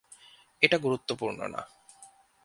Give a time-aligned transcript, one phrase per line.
[0.61, 1.61] এটা গুরুত্বপূর্ণ না।